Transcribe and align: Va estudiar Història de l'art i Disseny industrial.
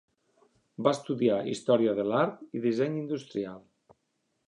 Va 0.87 0.93
estudiar 0.97 1.37
Història 1.53 1.95
de 2.01 2.07
l'art 2.13 2.43
i 2.61 2.65
Disseny 2.67 2.99
industrial. 3.05 3.65